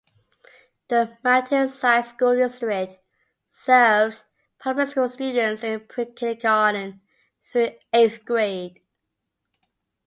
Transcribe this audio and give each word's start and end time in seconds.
The 0.87 1.15
Mountainside 1.23 2.05
School 2.05 2.35
District 2.35 2.97
serves 3.51 4.25
public 4.57 4.87
school 4.87 5.07
students 5.09 5.63
in 5.63 5.81
pre-kindergarten 5.81 7.01
through 7.43 7.75
eighth 7.93 8.25
grade. 8.25 8.81